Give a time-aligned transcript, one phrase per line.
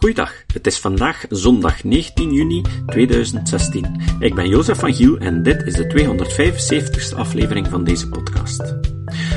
[0.00, 4.02] Goeiedag, het is vandaag zondag 19 juni 2016.
[4.18, 8.74] Ik ben Jozef van Giel en dit is de 275ste aflevering van deze podcast.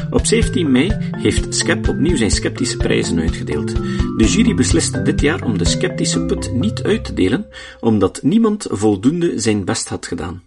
[0.09, 3.75] Op 17 mei heeft Skep opnieuw zijn sceptische prijzen uitgedeeld.
[4.17, 7.47] De jury besliste dit jaar om de sceptische put niet uit te delen,
[7.79, 10.43] omdat niemand voldoende zijn best had gedaan.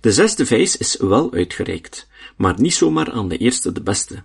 [0.00, 4.22] De zesde vijs is wel uitgereikt, maar niet zomaar aan de eerste de beste.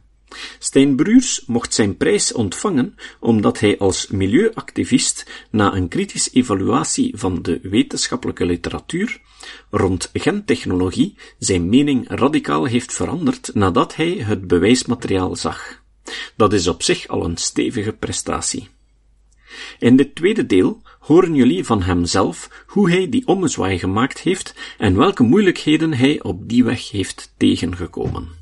[0.59, 7.59] Stijn mocht zijn prijs ontvangen omdat hij als milieuactivist na een kritische evaluatie van de
[7.62, 9.22] wetenschappelijke literatuur
[9.70, 15.81] rond gentechnologie zijn mening radicaal heeft veranderd nadat hij het bewijsmateriaal zag.
[16.36, 18.70] Dat is op zich al een stevige prestatie.
[19.80, 24.98] In dit tweede deel horen jullie van hemzelf hoe hij die ommezwaai gemaakt heeft en
[24.98, 28.41] welke moeilijkheden hij op die weg heeft tegengekomen.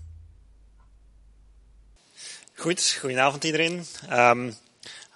[2.60, 3.86] Goed, goedenavond iedereen.
[4.12, 4.56] Um,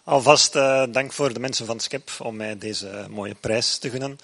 [0.04, 4.18] alvast uh, dank voor de mensen van Skep om mij deze mooie prijs te gunnen.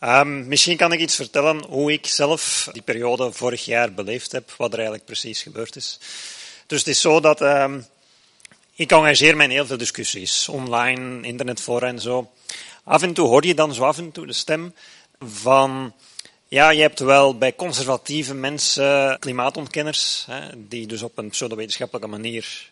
[0.00, 4.54] Um, misschien kan ik iets vertellen hoe ik zelf die periode vorig jaar beleefd heb,
[4.56, 5.98] wat er eigenlijk precies gebeurd is.
[6.66, 7.86] Dus het is zo dat um,
[8.74, 12.30] ik engageer me in heel veel discussies, online, internetforen en zo.
[12.84, 14.74] Af en toe hoor je dan zo af en toe de stem
[15.18, 15.94] van
[16.52, 22.70] ja, je hebt wel bij conservatieve mensen klimaatontkenners, hè, die dus op een pseudo-wetenschappelijke manier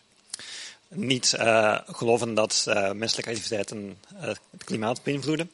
[0.87, 5.51] niet uh, geloven dat uh, menselijke activiteiten het klimaat beïnvloeden.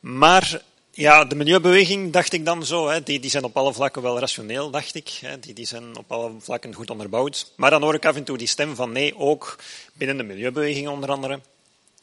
[0.00, 4.02] Maar ja, de milieubeweging, dacht ik dan zo, hè, die, die zijn op alle vlakken
[4.02, 5.08] wel rationeel, dacht ik.
[5.08, 7.52] Hè, die, die zijn op alle vlakken goed onderbouwd.
[7.56, 9.56] Maar dan hoor ik af en toe die stem van nee, ook
[9.92, 11.40] binnen de milieubeweging onder andere,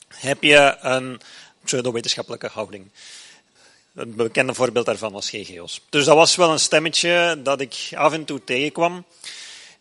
[0.07, 1.21] heb je een
[1.63, 2.89] pseudo-wetenschappelijke houding.
[3.95, 5.81] Het bekende voorbeeld daarvan was GGO's.
[5.89, 9.05] Dus dat was wel een stemmetje dat ik af en toe tegenkwam.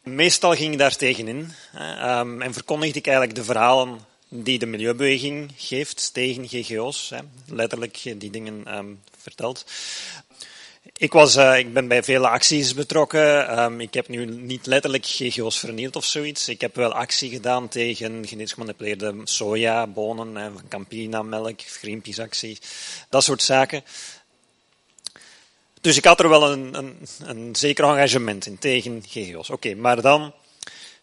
[0.03, 1.53] Meestal ging ik daar tegenin
[2.03, 3.99] um, en verkondigde ik eigenlijk de verhalen
[4.29, 7.13] die de milieubeweging geeft tegen GGO's.
[7.47, 9.65] Letterlijk die dingen um, vertelt.
[10.97, 13.59] Ik, was, uh, ik ben bij vele acties betrokken.
[13.63, 16.49] Um, ik heb nu niet letterlijk GGO's vernield of zoiets.
[16.49, 22.59] Ik heb wel actie gedaan tegen genetisch gemanipuleerde soja, bonen, Campina, melk, Greenpeace-actie,
[23.09, 23.85] dat soort zaken.
[25.81, 29.51] Dus ik had er wel een, een, een zeker engagement in tegen GGO's.
[29.51, 30.33] Oké, maar dan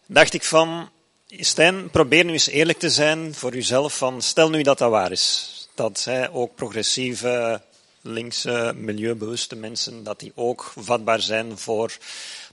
[0.06, 0.90] dacht ik van,
[1.28, 3.96] Stijn, probeer nu eens eerlijk te zijn voor uzelf.
[3.96, 5.68] Van, stel nu dat dat waar is.
[5.74, 7.62] Dat hè, ook progressieve
[8.02, 11.96] linkse, milieubewuste mensen, dat die ook vatbaar zijn voor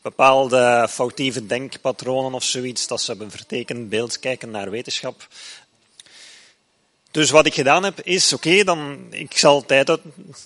[0.02, 5.28] bepaalde foutieve denkpatronen of zoiets, dat ze een vertekend beeld kijken naar wetenschap.
[7.12, 9.98] Dus wat ik gedaan heb, is oké, dan ik zal tijd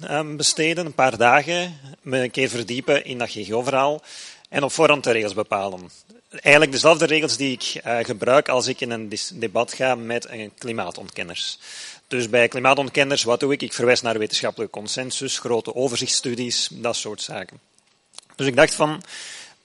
[0.01, 4.01] ehm, besteden, een paar dagen, me een keer verdiepen in dat GGO-verhaal
[4.49, 5.89] en op voorhand de regels bepalen.
[6.29, 10.51] Eigenlijk dezelfde regels die ik uh, gebruik als ik in een debat ga met een
[10.57, 11.59] klimaatontkenners.
[12.07, 13.61] Dus bij klimaatontkenners, wat doe ik?
[13.61, 17.59] Ik verwijs naar wetenschappelijke consensus, grote overzichtsstudies, dat soort zaken.
[18.35, 19.03] Dus ik dacht van,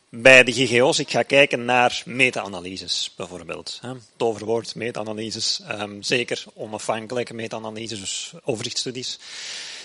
[0.08, 3.80] bij de GGO's, ik ga kijken naar meta-analyses, bijvoorbeeld.
[4.16, 9.18] Toverwoord, meta-analyses, um, zeker onafhankelijke meta-analyses, dus overzichtsstudies.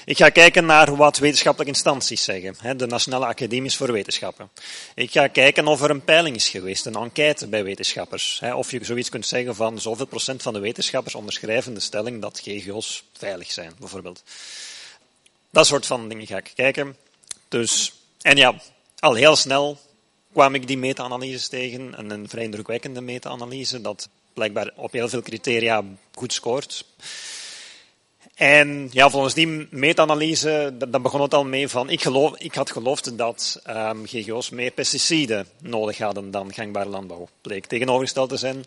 [0.05, 4.49] Ik ga kijken naar wat wetenschappelijke instanties zeggen, de Nationale Academies voor Wetenschappen.
[4.95, 8.41] Ik ga kijken of er een peiling is geweest, een enquête bij wetenschappers.
[8.55, 12.41] Of je zoiets kunt zeggen van zoveel procent van de wetenschappers onderschrijven de stelling dat
[12.43, 14.23] GGO's veilig zijn, bijvoorbeeld.
[15.49, 16.97] Dat soort van dingen ga ik kijken.
[17.47, 18.55] Dus, en ja,
[18.99, 19.79] al heel snel
[20.31, 25.21] kwam ik die meta-analyses tegen, en een vrij indrukwekkende meta-analyse, dat blijkbaar op heel veel
[25.21, 25.83] criteria
[26.13, 26.85] goed scoort.
[28.35, 32.71] En ja, volgens die meta-analyse, dat, begon het al mee van, ik, geloof, ik had
[32.71, 37.27] geloofd dat um, GGO's meer pesticiden nodig hadden dan gangbare landbouw.
[37.41, 38.65] Bleek tegenovergesteld te zijn.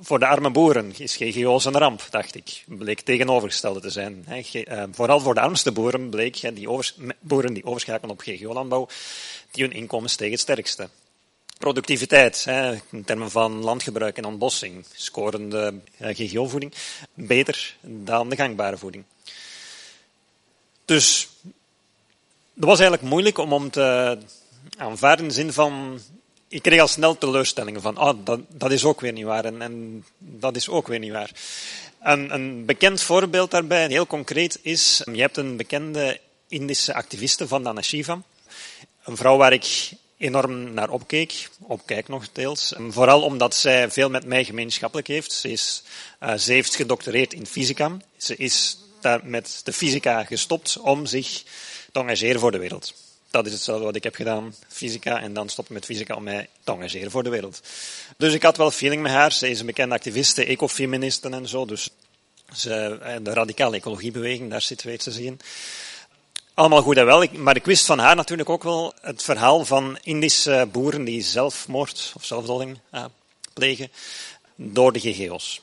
[0.00, 2.64] Voor de arme boeren is GGO's een ramp, dacht ik.
[2.66, 4.26] Bleek tegenovergestelde te zijn.
[4.52, 6.68] Uh, vooral voor de armste boeren bleek, die
[7.20, 8.88] boeren die overschakelen op GGO-landbouw,
[9.50, 10.88] die hun inkomens tegen het sterkste.
[11.58, 16.72] Productiviteit, hè, in termen van landgebruik en ontbossing, scoren de GGO-voeding
[17.14, 19.04] beter dan de gangbare voeding.
[20.84, 21.28] Dus
[22.54, 24.18] dat was eigenlijk moeilijk om om te
[24.76, 26.00] aanvaarden in de zin van,
[26.48, 29.62] ik kreeg al snel teleurstellingen van, ah, dat, dat is ook weer niet waar en,
[29.62, 31.30] en dat is ook weer niet waar.
[31.98, 37.82] En een bekend voorbeeld daarbij, heel concreet, is, je hebt een bekende Indische activiste van
[37.82, 38.22] Shiva,
[39.04, 42.74] een vrouw waar ik enorm naar opkeek, opkijk nog deels.
[42.88, 45.32] Vooral omdat zij veel met mij gemeenschappelijk heeft.
[45.32, 45.82] Ze, is,
[46.22, 47.96] uh, ze heeft gedoctoreerd in fysica.
[48.16, 51.42] Ze is daar met de fysica gestopt om zich
[51.92, 52.94] te engageren voor de wereld.
[53.30, 56.48] Dat is hetzelfde wat ik heb gedaan, fysica, en dan stoppen met fysica om mij
[56.64, 57.60] te engageren voor de wereld.
[58.16, 59.32] Dus ik had wel feeling met haar.
[59.32, 61.64] Ze is een bekende activiste, ecofeministe en zo.
[61.64, 61.90] Dus
[62.62, 65.40] de radicale ecologiebeweging, daar zit weet te zien.
[66.56, 69.98] Allemaal goed en wel, maar ik wist van haar natuurlijk ook wel het verhaal van
[70.02, 72.78] Indische boeren die zelfmoord of zelfdolding
[73.52, 73.90] plegen
[74.54, 75.62] door de GGO's.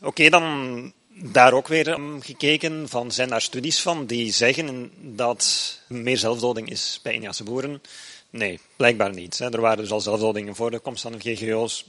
[0.00, 6.18] Oké, dan daar ook weer gekeken van, zijn daar studies van die zeggen dat meer
[6.18, 7.82] zelfdoding is bij Indiase boeren?
[8.30, 9.38] Nee, blijkbaar niet.
[9.38, 11.84] Er waren dus al zelfdodingen voor de komst van de GGO's.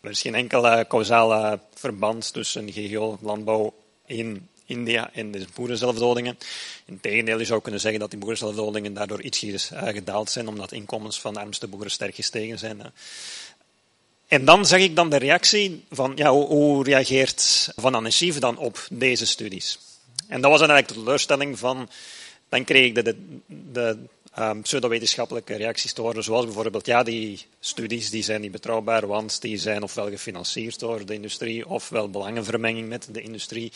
[0.00, 3.74] Er is geen enkel causale verband tussen GGO-landbouw
[4.06, 6.38] in India en de boerenzelfdodingen.
[6.84, 9.38] Integendeel, je zou kunnen zeggen dat die boerenzelfdodingen daardoor iets
[9.72, 12.92] gedaald zijn, omdat inkomens van de armste boeren sterk gestegen zijn.
[14.30, 18.86] En dan zag ik dan de reactie van, ja, hoe, reageert Van Anessief dan op
[18.90, 19.78] deze studies?
[20.26, 21.88] En dat was dan eigenlijk teleurstelling van,
[22.48, 23.16] dan kreeg ik de, de,
[23.72, 23.98] de
[24.38, 29.40] um, pseudowetenschappelijke reacties te horen, zoals bijvoorbeeld, ja, die studies die zijn niet betrouwbaar, want
[29.40, 33.72] die zijn ofwel gefinancierd door de industrie, ofwel belangenvermenging met de industrie.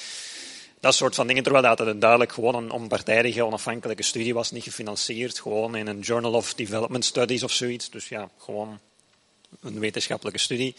[0.85, 4.63] Dat soort van dingen, terwijl dat het duidelijk gewoon een onpartijdige, onafhankelijke studie was, niet
[4.63, 7.91] gefinancierd, gewoon in een Journal of Development Studies of zoiets.
[7.91, 8.79] Dus ja, gewoon
[9.61, 10.75] een wetenschappelijke studie.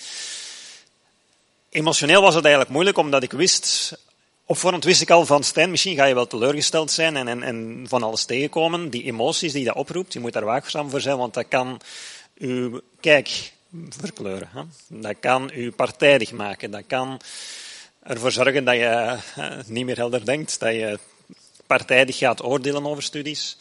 [1.69, 3.98] Emotioneel was het eigenlijk moeilijk, omdat ik wist,
[4.46, 7.44] op voorhand wist ik al van Stijn, misschien ga je wel teleurgesteld zijn en, en,
[7.44, 8.90] en van alles tegenkomen.
[8.90, 11.81] Die emoties die dat oproept, je moet daar waakzaam voor zijn, want dat kan
[12.38, 13.52] uw kijk
[13.90, 14.50] verkleuren.
[14.52, 14.62] Hè?
[14.88, 16.72] Dat kan u partijdig maken.
[16.72, 17.22] Dat kan
[18.06, 21.00] ervoor zorgen dat je eh, niet meer helder denkt, dat je
[21.68, 23.57] partijdig gaat oordelen over studies.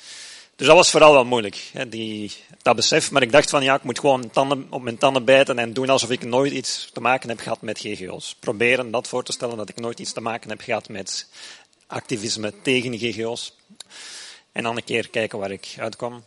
[0.56, 2.32] Dus dat was vooral wel moeilijk, die,
[2.62, 3.10] dat besef.
[3.10, 5.88] Maar ik dacht van ja, ik moet gewoon tanden, op mijn tanden bijten en doen
[5.88, 8.36] alsof ik nooit iets te maken heb gehad met GGO's.
[8.40, 11.28] Proberen dat voor te stellen dat ik nooit iets te maken heb gehad met
[11.86, 13.56] activisme tegen GGO's.
[14.52, 16.24] En dan een keer kijken waar ik uitkom.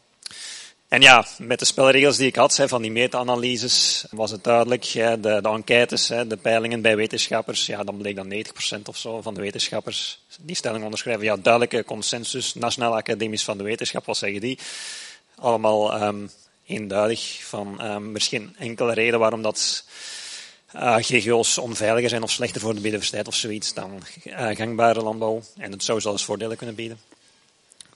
[0.88, 4.84] En ja, met de spelregels die ik had, van die meta-analyses, was het duidelijk.
[4.84, 8.34] De, de enquêtes, de peilingen bij wetenschappers, ja, dan bleek dan
[8.78, 11.24] 90% of zo van de wetenschappers die stelling onderschrijven.
[11.24, 14.60] Ja, duidelijke consensus, Nationaal Academisch van de Wetenschap, wat zeggen die?
[15.36, 16.30] Allemaal um,
[16.66, 17.82] eenduidig van
[18.16, 19.84] is geen enkele reden waarom dat
[20.76, 25.02] uh, eh, GGO's onveiliger zijn of slechter voor de biodiversiteit of zoiets dan uh, gangbare
[25.02, 25.42] landbouw.
[25.58, 27.00] En het zou zelfs voordelen kunnen bieden.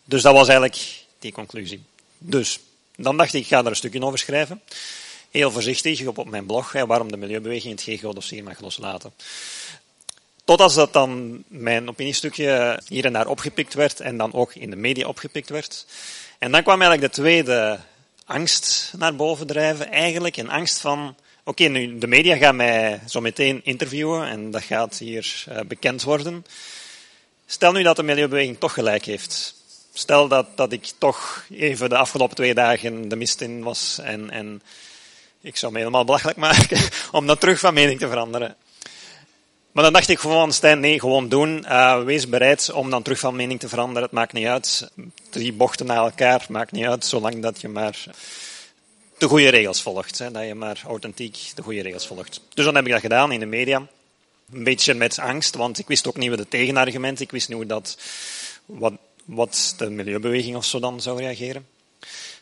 [0.06, 1.84] Dus dat was eigenlijk die conclusie.
[2.18, 2.60] Dus,
[3.02, 4.62] dan dacht ik, ik ga daar een stukje over schrijven.
[5.32, 9.14] Heel voorzichtig op, op mijn blog, hè, waarom de milieubeweging het GGO-dossier mag loslaten.
[10.44, 14.76] Totdat dat dan mijn opiniestukje hier en daar opgepikt werd en dan ook in de
[14.76, 15.86] media opgepikt werd.
[16.40, 17.80] En dan kwam eigenlijk de tweede
[18.26, 19.92] angst naar boven drijven.
[19.92, 24.64] Eigenlijk een angst van, oké, nu de media gaan mij zo meteen interviewen en dat
[24.64, 26.46] gaat hier uh, bekend worden.
[27.46, 29.61] Stel nu dat de milieubeweging toch gelijk heeft.
[29.94, 34.30] Stel dat, dat ik toch even de afgelopen twee dagen de mist in was en,
[34.30, 34.62] en
[35.42, 36.80] ik zou me helemaal belachelijk maken
[37.12, 38.56] om dan terug van mening te veranderen.
[39.72, 41.66] Maar dan dacht ik gewoon, Stijn, nee, gewoon doen.
[41.68, 44.04] Uh, wees bereid om dan terug van mening te veranderen.
[44.04, 44.92] Het maakt niet uit.
[45.30, 48.06] Drie bochten na elkaar, maakt niet uit, zolang dat je maar
[49.18, 50.20] de goede regels volgt.
[50.20, 52.42] Hè, dat je maar authentiek de goede regels volgt.
[52.54, 53.88] Dus dan heb ik dat gedaan in de media.
[54.54, 57.26] Een beetje met angst, want ik wist ook niet wat de tegenargumenten.
[57.26, 57.98] Ik wist niet hoe dat,
[58.66, 58.94] wat,
[59.26, 61.68] wat de milieubeweging of zo dan zou reageren.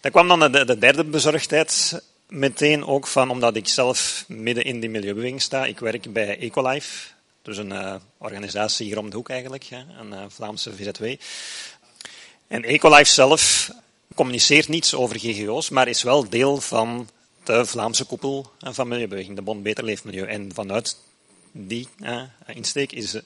[0.01, 4.79] Dan kwam dan de, de derde bezorgdheid meteen ook van, omdat ik zelf midden in
[4.79, 5.65] die milieubeweging sta.
[5.65, 7.07] Ik werk bij Ecolife,
[7.41, 11.03] dus een uh, organisatie hier om de hoek eigenlijk, hè, een uh, Vlaamse VZW.
[12.47, 13.71] En Ecolife zelf
[14.15, 17.09] communiceert niets over GGO's, maar is wel deel van
[17.43, 20.27] de Vlaamse koepel van Milieubeweging, de Bond Beter Leefmilieu.
[20.27, 20.97] En vanuit
[21.51, 21.87] die
[22.45, 23.17] insteek is,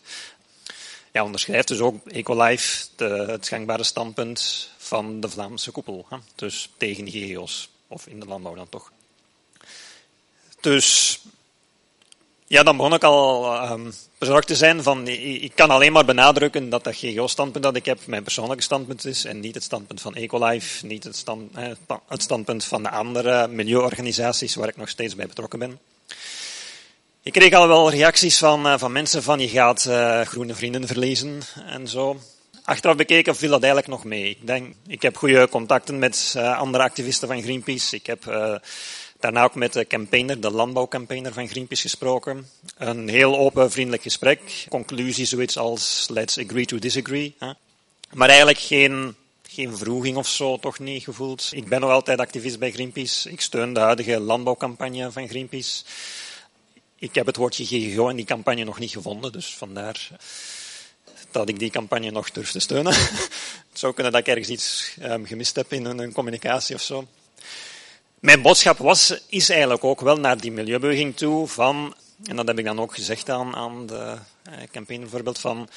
[1.13, 6.05] ja, onderschrijft dus ook Ecolife de, het gangbare standpunt van de Vlaamse koepel.
[6.09, 8.91] Hè, dus tegen GGO's, of in de landbouw dan toch.
[10.59, 11.19] Dus
[12.47, 16.69] ja, dan begon ik al um, bezorgd te zijn van, ik kan alleen maar benadrukken
[16.69, 20.15] dat dat GGO-standpunt dat ik heb mijn persoonlijke standpunt is en niet het standpunt van
[20.15, 21.51] Ecolife, niet het, stand,
[22.07, 25.79] het standpunt van de andere milieuorganisaties waar ik nog steeds bij betrokken ben.
[27.23, 30.87] Ik kreeg al wel reacties van, uh, van mensen van je gaat uh, groene vrienden
[30.87, 32.19] verliezen en zo.
[32.63, 34.29] Achteraf bekeken viel dat eigenlijk nog mee.
[34.29, 37.95] Ik, denk, ik heb goede contacten met uh, andere activisten van Greenpeace.
[37.95, 38.25] Ik heb
[39.23, 42.47] Daarna ook met de campaigner, de landbouwcampaigner van Greenpeace gesproken.
[42.77, 44.65] Een heel open, vriendelijk gesprek.
[44.69, 47.35] Conclusie zoiets als let's agree to disagree.
[47.39, 47.51] Hè.
[48.13, 51.49] Maar eigenlijk geen, geen vroeging of zo, toch niet gevoeld.
[51.51, 53.31] Ik ben nog altijd activist bij Greenpeace.
[53.31, 55.83] Ik steun de huidige landbouwcampagne van Greenpeace.
[57.03, 60.09] Ik heb het woordje GGO in die campagne nog niet gevonden, dus vandaar
[61.31, 62.93] dat ik die campagne nog durf te steunen.
[63.71, 67.07] het zou kunnen dat ik ergens iets um, gemist heb in een communicatie of zo.
[68.19, 72.59] Mijn boodschap was, is eigenlijk ook wel naar die milieubeweging toe van En dat heb
[72.59, 75.69] ik dan ook gezegd aan, aan de eh, campagne bijvoorbeeld van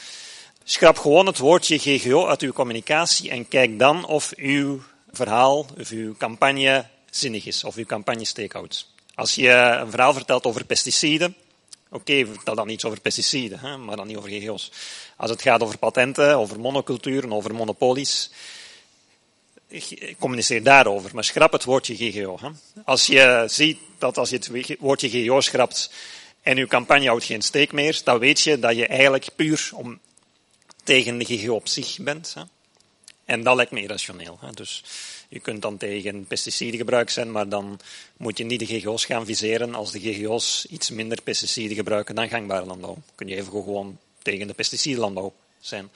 [0.65, 5.91] schrap gewoon het woordje GGO uit uw communicatie en kijk dan of uw verhaal of
[5.91, 8.95] uw campagne zinnig is, of uw campagne steekhoudt.
[9.17, 11.37] Als je een verhaal vertelt over pesticiden,
[11.91, 14.71] oké, okay, vertel dan iets over pesticiden, hè, maar dan niet over GGO's.
[15.17, 18.31] Als het gaat over patenten, over monoculturen, over monopolies,
[20.19, 22.39] communiceer daarover, maar schrap het woordje GGO.
[22.41, 22.49] Hè.
[22.85, 25.91] Als je ziet dat als je het woordje GGO schrapt
[26.43, 29.99] en uw campagne houdt geen steek meer, dan weet je dat je eigenlijk puur om,
[30.85, 32.35] tegen de GGO op zich bent.
[32.35, 32.43] Hè.
[33.27, 34.39] En dat lijkt me irrationeel.
[34.41, 34.51] Hè.
[34.51, 34.85] Dus
[35.29, 37.81] je kunt dan tegen pesticidengebruik zijn, maar dan
[38.17, 42.29] moet je niet de GGO's gaan viseren als de GGO's iets minder pesticiden gebruiken dan
[42.29, 42.97] gangbare landbouw.
[43.15, 45.91] Kun je even gewoon tegen de pesticidenlandbouw zijn.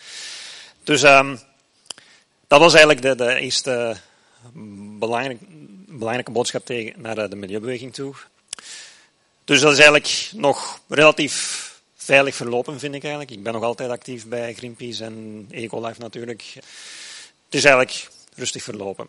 [0.85, 1.41] Dus um,
[2.47, 3.97] dat was eigenlijk de, de eerste
[4.99, 5.39] belangrijk,
[5.87, 8.15] belangrijke boodschap tegen, naar de milieubeweging toe.
[9.45, 13.33] Dus dat is eigenlijk nog relatief veilig verlopen, vind ik eigenlijk.
[13.33, 16.57] Ik ben nog altijd actief bij Greenpeace en Ecolife natuurlijk.
[17.51, 19.07] Het is eigenlijk rustig verlopen.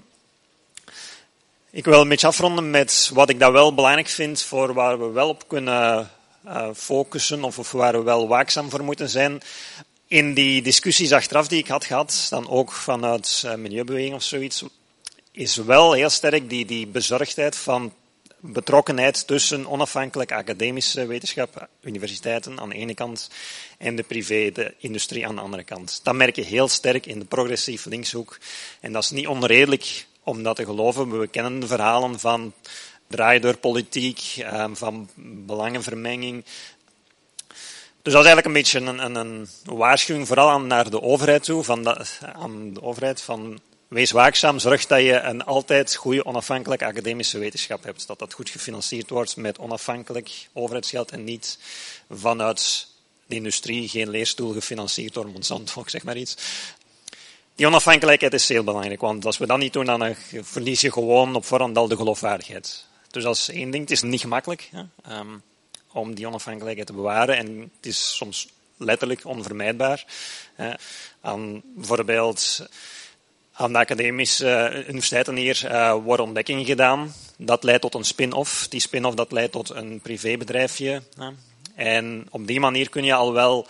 [1.69, 5.09] Ik wil een beetje afronden met wat ik dan wel belangrijk vind voor waar we
[5.09, 6.11] wel op kunnen
[6.45, 9.41] uh, focussen of, waar we wel waakzaam voor moeten zijn.
[10.07, 14.63] In die discussies achteraf die ik had gehad, dan ook vanuit uh, milieubeweging of zoiets,
[15.31, 17.93] is wel heel sterk die, die bezorgdheid van
[18.41, 23.29] betrokkenheid tussen onafhankelijke academische wetenschap, universiteiten aan de ene kant,
[23.77, 25.99] en de privé, industrie aan de andere kant.
[26.03, 28.37] Dat merk je heel sterk in de progressief linkshoek.
[28.79, 31.19] En dat is niet onredelijk om dat te geloven.
[31.19, 32.53] We kennen de verhalen van
[33.07, 35.09] draaideurpolitiek, ehm, van
[35.45, 36.43] belangenvermenging.
[38.01, 41.43] Dus dat is eigenlijk een beetje een, een, een waarschuwing, vooral aan, naar de overheid
[41.43, 43.59] toe, van de, aan de overheid van
[43.93, 48.07] wees waakzaam, zorg dat je een altijd goede onafhankelijke academische wetenschap hebt.
[48.07, 51.57] Dat dat goed gefinancierd wordt met onafhankelijk overheidsgeld en niet
[52.09, 52.87] vanuit
[53.25, 56.35] de industrie, geen leerstoel gefinancierd door Monsanto, zeg maar iets.
[57.55, 61.35] Die onafhankelijkheid is heel belangrijk, want als we dat niet doen, dan verlies je gewoon
[61.35, 62.85] op voorhand al de geloofwaardigheid.
[63.09, 63.83] Dus is één ding.
[63.83, 65.41] Het is niet gemakkelijk hè, um,
[65.91, 70.05] om die onafhankelijkheid te bewaren en het is soms letterlijk onvermijdbaar.
[70.53, 70.73] Hè.
[71.21, 72.69] Aan bijvoorbeeld
[73.53, 77.13] aan de academische universiteiten hier uh, worden ontdekkingen gedaan.
[77.37, 78.67] Dat leidt tot een spin-off.
[78.67, 81.01] Die spin-off dat leidt tot een privébedrijfje.
[81.75, 83.67] En op die manier kun je al wel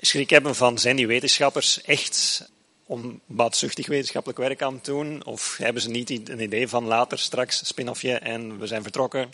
[0.00, 2.48] schrik hebben van zijn die wetenschappers echt
[2.86, 5.24] onbaatzuchtig wetenschappelijk werk aan het doen?
[5.24, 9.28] Of hebben ze niet een idee van later, straks, spin-offje en we zijn vertrokken,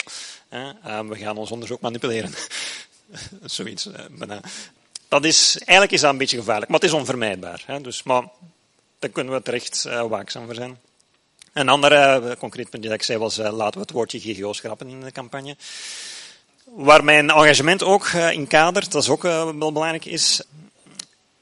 [0.51, 2.31] uh, we gaan ons onderzoek manipuleren.
[3.45, 3.89] Zoiets.
[5.09, 7.65] Dat is, eigenlijk is dat een beetje gevaarlijk, maar het is onvermijdbaar.
[7.83, 8.29] Dus, maar
[8.99, 10.79] daar kunnen we terecht uh, waakzaam voor zijn.
[11.53, 14.89] Een ander uh, concreet punt dat ik zei was, laten we het woordje GGO schrappen
[14.89, 15.57] in de campagne.
[16.65, 20.43] Waar mijn engagement ook in kadert, dat is ook wel belangrijk, is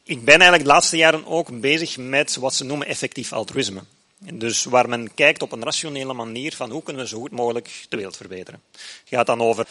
[0.06, 3.80] ik ben eigenlijk de laatste jaren ook bezig met wat ze noemen effectief altruïsme.
[4.18, 7.87] Dus waar men kijkt op een rationele manier van hoe kunnen we zo goed mogelijk
[7.88, 8.62] de wereld verbeteren.
[8.73, 9.66] Het gaat dan over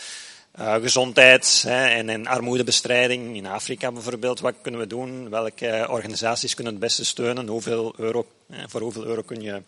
[0.60, 4.40] uh, gezondheid hè, en, en, armoedebestrijding in Afrika bijvoorbeeld.
[4.40, 5.30] Wat kunnen we doen?
[5.30, 7.48] Welke organisaties kunnen het beste steunen?
[7.48, 8.28] Hoeveel euro,
[8.68, 9.62] voor hoeveel euro kun je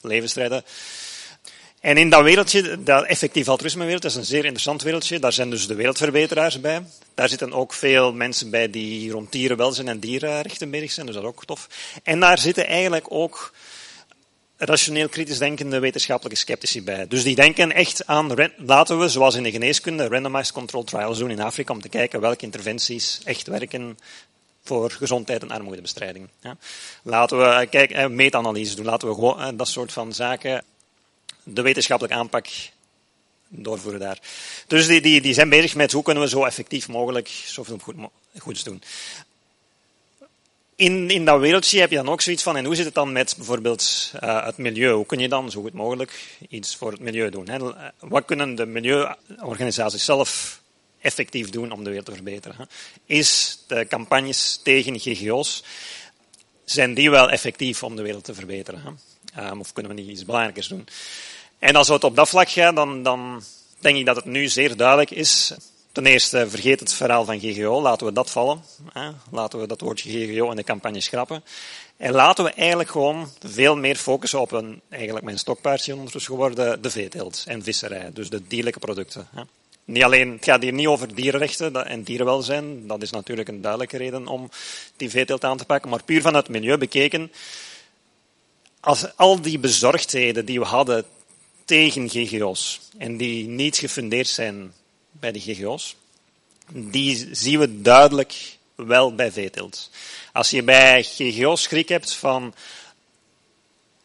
[0.00, 0.64] levens redden?
[1.80, 5.18] En in dat wereldje, dat effectief altruïsme wereld, dat is een zeer interessant wereldje.
[5.18, 6.82] Daar zijn dus de wereldverbeteraars bij.
[7.14, 11.24] Daar zitten ook veel mensen bij die rond dierenwelzijn en dierenrechten bezig zijn, dus dat
[11.24, 11.68] is ook tof.
[12.02, 13.52] En daar zitten eigenlijk ook
[14.64, 17.06] rationeel kritisch denkende wetenschappelijke sceptici bij.
[17.08, 21.30] Dus die denken echt aan, laten we, zoals in de geneeskunde, randomized control trials doen
[21.30, 23.98] in Afrika om te kijken welke interventies echt werken
[24.64, 26.28] voor gezondheid en armoedebestrijding.
[26.40, 26.56] Ja.
[27.02, 30.64] Laten we eh, kijken, eh, meetanalyse doen, laten we gewoon eh, dat soort van zaken
[31.42, 32.46] de wetenschappelijke aanpak
[33.48, 34.18] doorvoeren daar.
[34.66, 37.94] Dus die, die, die zijn bezig met hoe kunnen we zo effectief mogelijk zoveel goed,
[38.38, 38.82] goeds doen.
[40.82, 43.12] In, in dat wereldje heb je dan ook zoiets van, en hoe zit het dan
[43.12, 44.92] met bijvoorbeeld uh, het milieu?
[44.92, 47.48] Hoe kun je dan zo goed mogelijk iets voor het milieu doen?
[47.98, 50.60] Wat kunnen de milieuorganisaties zelf
[51.00, 52.56] effectief doen om de wereld te verbeteren?
[52.58, 52.64] Hè?
[53.06, 55.62] Is de campagnes tegen GGO's,
[56.64, 59.00] zijn die wel effectief om de wereld te verbeteren?
[59.38, 60.88] Um, of kunnen we niet iets belangrijkers doen?
[61.58, 63.42] En als het op dat vlak gaat, dan, dan
[63.78, 65.52] denk ik dat het nu zeer duidelijk is.
[65.92, 68.64] Ten eerste, vergeet het verhaal van GGO, laten we dat vallen.
[69.30, 71.44] Laten we dat woordje GGO in de campagne schrappen.
[71.96, 76.82] En laten we eigenlijk gewoon veel meer focussen op een, eigenlijk mijn stokpaardje ondertussen geworden,
[76.82, 78.10] de veeteelt en visserij.
[78.12, 79.28] Dus de dierlijke producten.
[79.84, 82.86] Niet alleen, het gaat hier niet over dierenrechten en dierenwelzijn.
[82.86, 84.50] Dat is natuurlijk een duidelijke reden om
[84.96, 85.90] die veeteelt aan te pakken.
[85.90, 87.32] Maar puur vanuit het milieu bekeken.
[88.80, 91.04] Als al die bezorgdheden die we hadden
[91.64, 94.72] tegen GGO's en die niet gefundeerd zijn
[95.22, 95.96] bij de GGO's.
[96.68, 99.90] Die zien we duidelijk wel bij veeteelt.
[100.32, 102.54] Als je bij GGO's schrik hebt van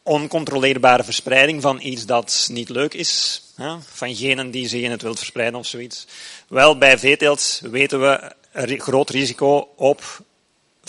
[0.02, 3.42] oncontroleerbare verspreiding van iets dat niet leuk is,
[3.80, 6.06] van genen die zich in het wild verspreiden of zoiets.
[6.48, 8.32] Wel, bij veeteelt weten we
[8.78, 10.20] groot risico op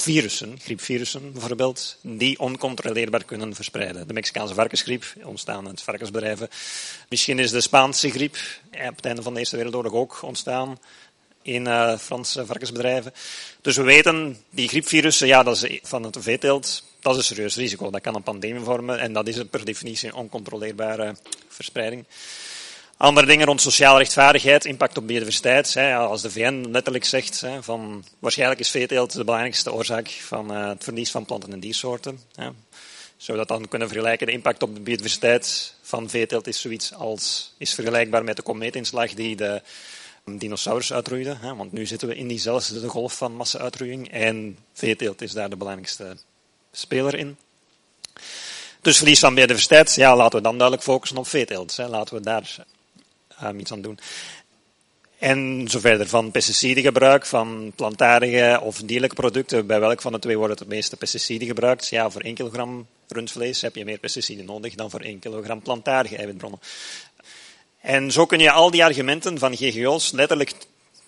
[0.01, 4.07] virussen, griepvirussen bijvoorbeeld, die oncontroleerbaar kunnen verspreiden.
[4.07, 6.49] De Mexicaanse varkensgriep, ontstaan uit varkensbedrijven.
[7.09, 8.37] Misschien is de Spaanse griep
[8.89, 10.79] op het einde van de Eerste Wereldoorlog ook ontstaan
[11.41, 13.13] in uh, Franse varkensbedrijven.
[13.61, 17.55] Dus we weten, die griepvirussen, ja, dat is van het veeteelt, dat is een serieus
[17.55, 17.89] risico.
[17.89, 21.15] Dat kan een pandemie vormen en dat is per definitie een oncontroleerbare
[21.47, 22.05] verspreiding.
[22.99, 25.77] Andere dingen rond sociale rechtvaardigheid, impact op biodiversiteit.
[25.77, 30.83] Als de VN letterlijk zegt van waarschijnlijk is veeteelt de belangrijkste oorzaak van eh, het
[30.83, 32.19] verlies van planten en diersoorten.
[33.17, 34.27] Zou dat dan kunnen vergelijken?
[34.27, 39.13] De impact op de biodiversiteit van veeteelt is zoiets als is vergelijkbaar met de komeetinslag
[39.13, 39.61] die de
[40.25, 41.37] dinosaurus uitroeide.
[41.55, 46.17] Want nu zitten we in diezelfde golf van massa-uitroeiing en veeteelt is daar de belangrijkste
[46.71, 47.37] speler in.
[48.81, 51.77] Dus verlies van biodiversiteit, ja, laten we dan duidelijk focussen op veeteelt.
[51.77, 52.67] Laten we daar
[53.43, 53.99] um, iets aan doen.
[55.19, 59.67] En zo verder van pesticidengebruik, van plantaardige of dierlijke producten.
[59.67, 61.87] Bij welk van de twee worden het meeste pesticiden gebruikt?
[61.87, 66.17] Ja, voor 1 kilogram rundvlees heb je meer pesticiden nodig dan voor 1 kilogram plantaardige
[66.17, 66.59] eiwitbronnen.
[67.81, 70.53] En zo kun je al die argumenten van GGO's letterlijk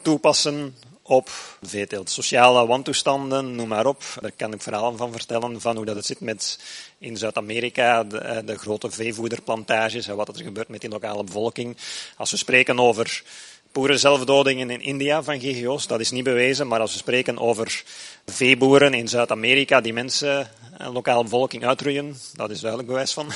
[0.01, 0.75] toepassen
[1.11, 1.29] op
[1.61, 2.09] veeteelt.
[2.09, 4.03] Sociale wantoestanden, noem maar op.
[4.21, 6.59] Daar kan ik verhalen van vertellen, van hoe dat het zit met
[6.97, 11.77] in Zuid-Amerika, de, eh, grote veevoederplantages en wat er gebeurt met die lokale bevolking.
[12.17, 13.23] Als we spreken over
[13.71, 17.83] boeren zelfdodingen in India van GGO's, dat is niet bewezen, maar als we spreken over
[18.25, 23.31] veeboeren in Zuid-Amerika die mensen, een eh, lokale bevolking uitroeien, dat is duidelijk bewijs van.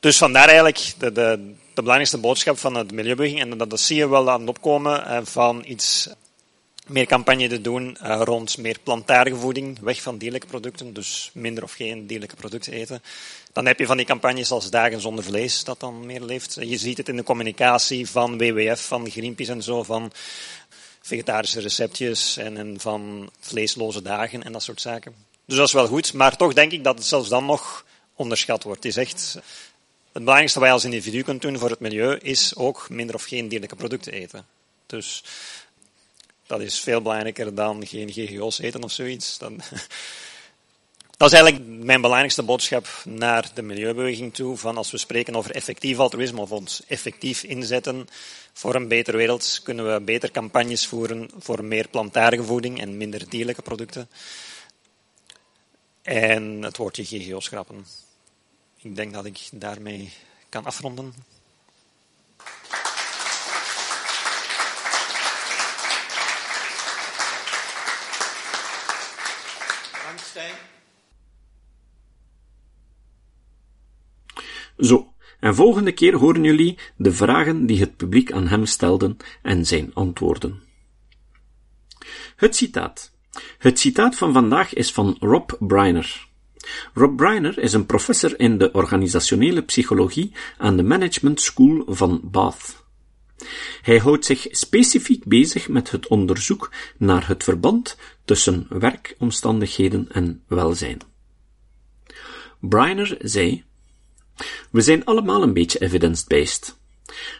[0.00, 3.40] Dus vandaar eigenlijk de, de, de belangrijkste boodschap van de milieubeweging.
[3.40, 6.08] En dat, zie je wel aan het opkomen eh, van iets
[6.86, 11.62] meer campagne te doen uh, rond meer plantaardige voeding, weg van dierlijke producten, dus minder
[11.62, 13.02] of geen dierlijke producten eten.
[13.52, 16.56] Dan heb je van die campagnes als Dagen zonder vlees, dat dan meer leeft.
[16.60, 20.12] Je ziet het in de communicatie van WWF, van Greenpeace en zo, van
[21.00, 25.14] vegetarische receptjes en, van vleesloze dagen en dat soort zaken.
[25.46, 28.62] Dus dat is wel goed, maar toch denk ik dat het zelfs dan nog onderschat
[28.62, 28.82] wordt.
[28.82, 29.38] Het is echt
[30.12, 33.24] het belangrijkste wat je als individu kunt doen voor het milieu is ook minder of
[33.24, 34.46] geen dierlijke producten eten.
[34.86, 35.24] Dus
[36.46, 39.38] dat is veel belangrijker dan geen GGO's eten of zoiets.
[41.16, 44.56] Dat is eigenlijk mijn belangrijkste boodschap naar de milieubeweging toe.
[44.56, 48.08] Van als we spreken over effectief altruïsme of ons effectief inzetten
[48.52, 53.28] voor een betere wereld, kunnen we beter campagnes voeren voor meer plantaardige voeding en minder
[53.28, 54.08] dierlijke producten.
[56.02, 57.86] En het woordje GGO's schrappen
[58.82, 60.12] ik denk dat ik daarmee
[60.48, 61.12] kan afronden.
[74.78, 79.66] Zo, en volgende keer horen jullie de vragen die het publiek aan hem stelden en
[79.66, 80.62] zijn antwoorden.
[82.36, 83.12] Het citaat.
[83.58, 86.28] Het citaat van vandaag is van Rob Briner.
[86.94, 92.84] Rob Briner is een professor in de organisationele psychologie aan de Management School van Bath.
[93.82, 100.98] Hij houdt zich specifiek bezig met het onderzoek naar het verband tussen werkomstandigheden en welzijn.
[102.58, 103.64] Briner zei:
[104.70, 106.78] We zijn allemaal een beetje evidence-based.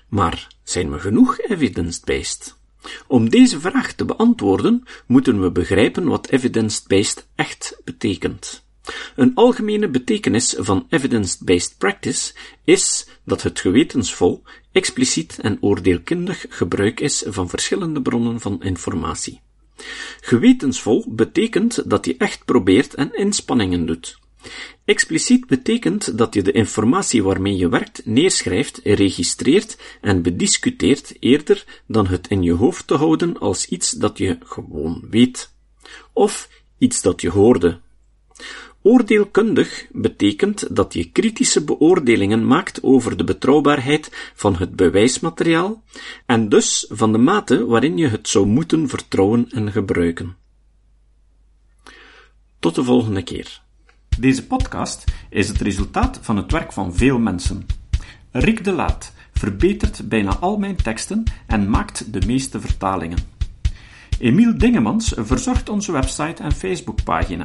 [0.09, 2.59] Maar zijn we genoeg evidence-based?
[3.06, 8.68] Om deze vraag te beantwoorden, moeten we begrijpen wat evidence-based echt betekent.
[9.16, 12.33] Een algemene betekenis van evidence-based practice
[12.64, 19.40] is dat het gewetensvol, expliciet en oordeelkundig gebruik is van verschillende bronnen van informatie.
[20.20, 24.18] Gewetensvol betekent dat je echt probeert en inspanningen doet.
[24.85, 32.07] Expliciet betekent dat je de informatie waarmee je werkt neerschrijft, registreert en bediscuteert eerder dan
[32.07, 35.53] het in je hoofd te houden als iets dat je gewoon weet.
[36.12, 36.48] Of
[36.79, 37.81] iets dat je hoorde,
[38.82, 45.82] Oordeelkundig betekent dat je kritische beoordelingen maakt over de betrouwbaarheid van het bewijsmateriaal
[46.26, 50.36] en dus van de mate waarin je het zou moeten vertrouwen en gebruiken.
[52.58, 53.62] Tot de volgende keer.
[54.18, 57.66] Deze podcast is het resultaat van het werk van veel mensen.
[58.30, 63.18] Rick de Laat verbetert bijna al mijn teksten en maakt de meeste vertalingen.
[64.18, 67.44] Emiel Dingemans verzorgt onze website en Facebookpagina.